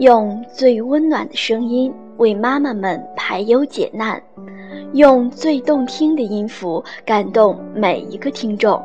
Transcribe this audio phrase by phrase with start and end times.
[0.00, 4.18] 用最温暖的声音为妈妈们排忧解难，
[4.94, 8.82] 用最动听的音符感动每一个听众。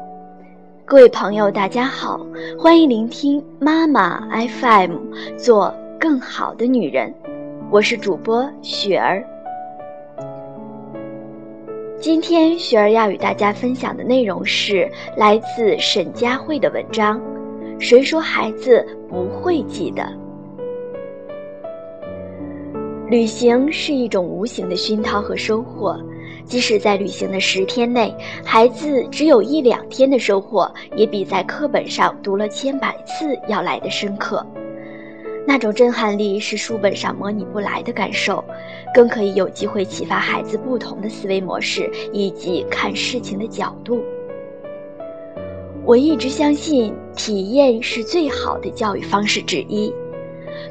[0.84, 2.20] 各位朋友，大家好，
[2.60, 4.98] 欢迎聆听妈妈 FM，
[5.38, 7.14] 做更好的女人。
[7.72, 9.26] 我是主播雪儿。
[11.98, 17.22] 今天雪儿要与大家分享的内容是来自沈佳慧的文章。
[17.80, 20.06] 谁说孩子不会记得？
[23.16, 25.98] 旅行是一种无形的熏陶和收获，
[26.44, 34.46] 即使在旅行的十天内，孩子只有一两天的收获，也比在课本上读了千百次要来的深刻。
[35.48, 38.44] 那种震撼力是书本上模拟不来的感受，
[38.94, 44.04] 更可以有机会启发孩子不同的思维模式以及看事情的角度。
[45.86, 49.94] 我一直相信，体验是最好的教育方式之一，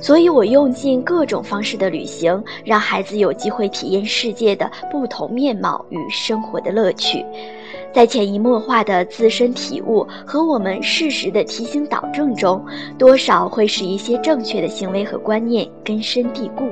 [0.01, 7.25] 所以我用尽各种方式的旅行，让孩子有机会体验世界的不同面貌与生活的乐趣，
[7.93, 12.65] 在潜移默化的自身体悟和我们适时的提醒导正中，
[12.99, 16.65] 多少会使一些正确的行为和观念根深蒂固。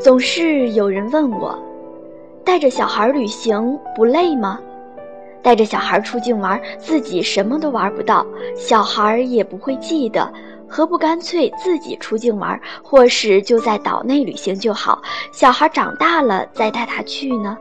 [0.00, 1.58] 总是有人问我，
[2.44, 4.60] 带着小孩旅行不累吗？
[5.42, 8.24] 带着小孩出境玩，自己什么都玩不到，
[8.54, 10.30] 小孩也不会记得，
[10.68, 15.00] 何不干脆自己出境玩，或是就在岛内旅行就好？
[15.32, 17.56] 小孩长大了再带他去呢？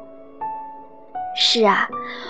[1.40, 1.88] 是啊，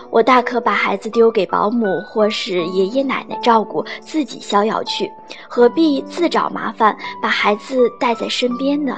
[0.10, 5.10] 我大可把孩子丢给保姆或是爷爷奶奶照顾，自己逍遥去，
[5.48, 8.98] 何必自找麻烦，把孩子带在身边呢？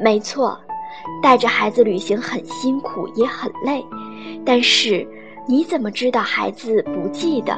[0.00, 0.58] 没错，
[1.22, 3.84] 带着孩子旅行很辛苦，也很累。
[4.44, 5.06] 但是，
[5.46, 7.56] 你怎么知道孩子不记得？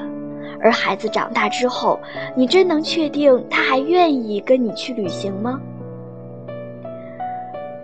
[0.65, 2.01] 而孩子长大之后，
[2.35, 5.61] 你真能确定他还愿意跟你去旅行吗？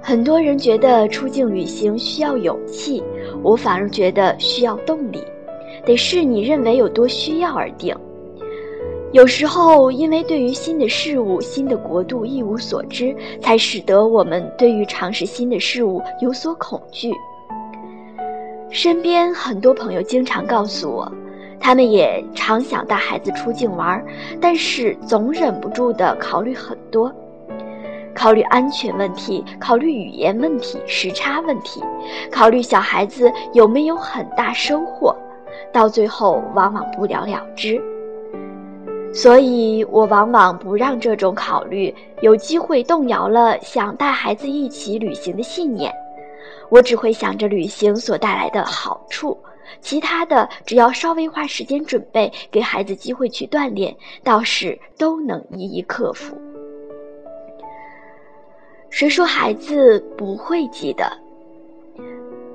[0.00, 3.02] 很多人觉得出境旅行需要勇气，
[3.42, 5.22] 我反而觉得需要动力，
[5.84, 7.94] 得视你认为有多需要而定。
[9.12, 17.12] 有时候，因为对于新的事物、新的国度一无所知，才使得我们对于尝试新的事物有所恐惧。
[18.70, 21.12] 身边很多朋友经常告诉我，
[21.60, 24.02] 他们也常想带孩子出境玩，
[24.40, 27.12] 但是总忍不住的考虑很多，
[28.14, 31.82] 考虑安全问题，考虑语言问题、时差问题，
[32.32, 35.14] 考虑小孩子有没有很大收获，
[35.70, 37.80] 到最后往往不了了之。
[39.12, 45.92] 所以我往往不让这种考虑有机会动摇了想带孩子一起旅行的信念。
[46.68, 49.36] 我只会想着旅行所带来的好处，
[49.80, 56.36] 其他的只要稍微花时间准备，给孩子机会去锻炼，倒是都能一一克服。
[58.90, 61.10] 谁说孩子不会记得？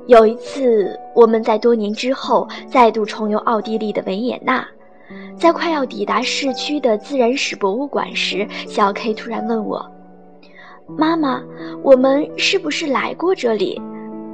[0.07, 4.67] 有一次，我们在多年之后再度重游奥地利的维也纳，
[5.35, 9.83] 在快要抵达市区的自然史博物馆时，小 K 突然问我
[10.95, 11.41] ：“妈妈，
[11.81, 13.81] 我们是不是来过这里？”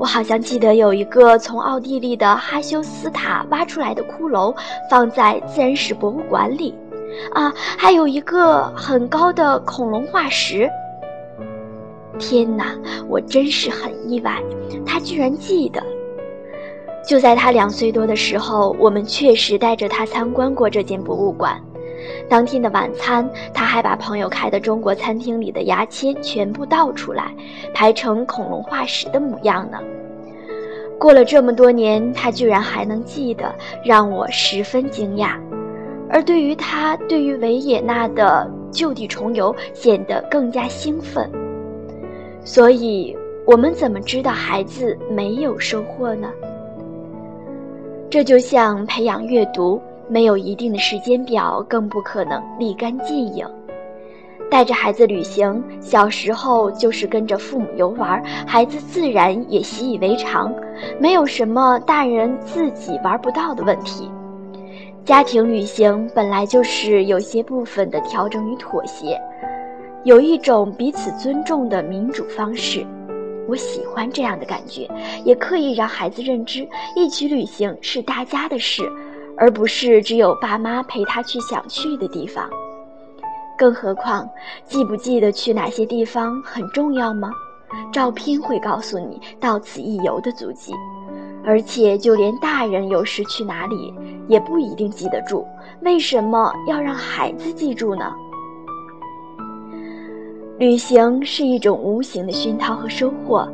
[0.01, 4.51] 我好像记得有一个从奥地利的哈修斯塔挖出来的骷髅，
[4.89, 6.73] 放在自然史博物馆里，
[7.33, 10.67] 啊，还有一个很高的恐龙化石。
[12.17, 12.75] 天哪，
[13.07, 14.41] 我真是很意外，
[14.87, 15.83] 他居然记得。
[17.07, 21.61] 就在他两岁多的时候，我们确实带着他参观过这间博物馆。
[22.29, 27.33] 当天的晚餐，他还把朋友开的中国餐厅里的牙签全部倒出来，
[27.73, 29.79] 排成恐龙化石的模样呢。
[30.99, 35.31] 过了这么多年，他居然还能记得，让我十分惊讶。
[36.09, 41.29] 而对于他对于维也纳的就地重游，显得更加兴奋。
[42.43, 46.29] 所以，我们怎么知道孩子没有收获呢？
[48.09, 49.81] 这就像培养阅读。
[50.11, 53.47] 没有一定的时间表，更不可能立竿见影。
[54.49, 60.53] 带着孩子旅行，小时候就是跟着父母游玩，孩子自然也习以为常，
[60.99, 64.11] 没有什么大人自己玩不到的问题。
[65.05, 69.17] 家庭旅行本来就是有些部分的调整与妥协，
[70.03, 72.85] 有一种彼此尊重的民主方式。
[73.47, 74.85] 我喜欢这样的感觉，
[75.23, 76.67] 也刻意让孩子认知，
[76.97, 78.83] 一起旅行是大家的事。
[79.41, 82.47] 而不是只有爸妈陪他去想去的地方，
[83.57, 84.29] 更何况
[84.67, 87.31] 记不记得去哪些地方很重要吗？
[87.91, 90.71] 照片会告诉你到此一游的足迹，
[91.43, 93.91] 而且就连大人有时去哪里
[94.27, 95.43] 也不一定记得住，
[95.81, 98.13] 为什么要让孩子记住呢？
[100.59, 103.51] 旅行是一种无形的熏陶和收获，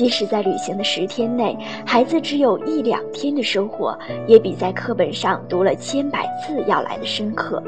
[0.00, 1.54] 即使在旅行的十天内，
[1.84, 3.94] 孩子只有一两天的生活，
[4.26, 7.62] 也比在课本上读了千百次要来的深刻。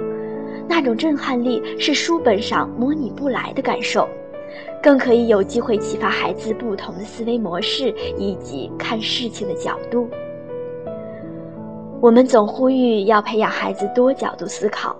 [0.66, 4.08] 那种震撼力是书本上模拟不来的感受，
[4.82, 10.08] 更可以有机会启发孩子不同的思维模式以及看事情的角度。
[12.00, 14.96] 我们总呼吁要培养孩子多角度思考，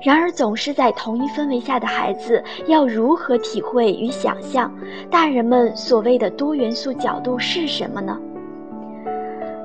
[0.00, 4.72] 然而总是在同一氛围下的孩子要如何体会与想象
[5.10, 8.18] 大人们所谓的多元素角度是什么呢？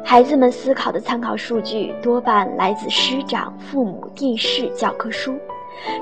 [0.04, 5.36] 孩子们思考的参考数据多半来自师长、父母、电视、教科书，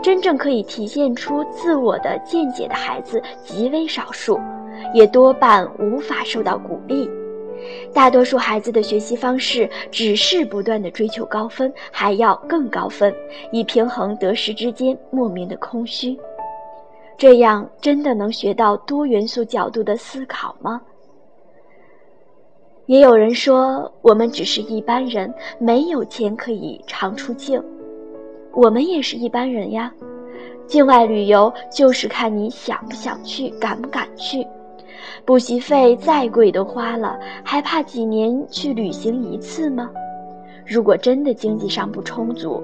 [0.03, 4.39] 真正可以体现出自我的见解的孩子极为少数，
[4.93, 7.09] 也多半无法受到鼓励。
[7.95, 13.15] 大多数孩子的学习方式只是不断的追求高分，还要更高分，
[13.53, 16.19] 以平衡得失之间莫名的空虚。
[17.17, 20.81] 这样真的能学到多元素角度的思考吗？
[22.85, 27.63] 也有人说，我们只是一般人，没有钱可以常出境。
[28.51, 29.89] 我们也是一般人呀。
[30.67, 34.45] 境外旅游就是看你想不想去，敢不敢去。
[35.25, 39.89] 补习费再贵都花了，还怕几年去旅行一次吗？
[40.65, 42.63] 如果真的经济上不充足，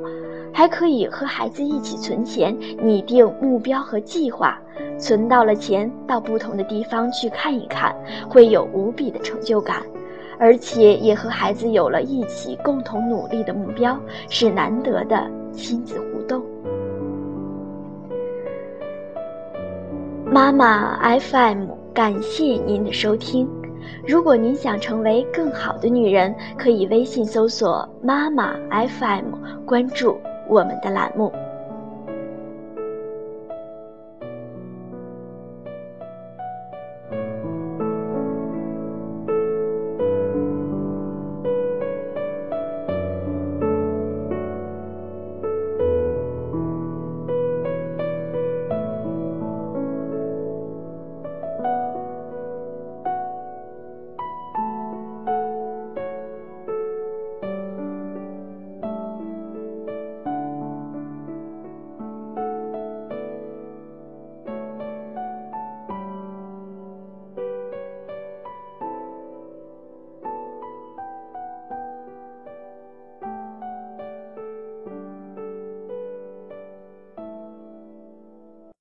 [0.53, 4.59] 还可以和孩子一起存钱，拟定目标和计划，
[4.97, 7.95] 存到了钱，到不同的地方去看一看，
[8.27, 9.83] 会有无比的成就感，
[10.39, 13.97] 而且也和孩子有了一起共同努力的目标，
[14.29, 16.41] 是难得的亲子互动。
[20.25, 21.80] 妈妈 FM。
[21.93, 23.47] 感谢您的收听。
[24.07, 30.17] 如果您想成为更好的女人，可以微信搜索“妈妈 FM”，关注
[30.47, 31.31] 我们的栏目。